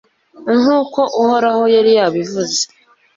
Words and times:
nk'uko 0.59 1.01
uhoraho 1.21 1.63
yari 1.75 1.91
yabivuze 1.99 2.61